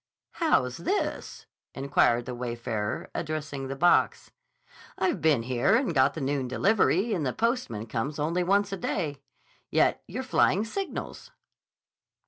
"How's 0.31 0.77
this?" 0.77 1.45
inquired 1.75 2.25
the 2.25 2.33
wayfarer, 2.33 3.11
addressing 3.13 3.67
the 3.67 3.75
box. 3.75 4.31
"I've 4.97 5.21
been 5.21 5.43
here 5.43 5.75
and 5.75 5.93
got 5.93 6.15
the 6.15 6.21
noon 6.21 6.47
delivery, 6.47 7.13
and 7.13 7.23
the 7.23 7.33
postman 7.33 7.85
comes 7.85 8.17
only 8.17 8.43
once 8.43 8.71
a 8.71 8.77
day. 8.77 9.21
Yet 9.69 10.01
you're 10.07 10.23
flying 10.23 10.65
signals." 10.65 11.29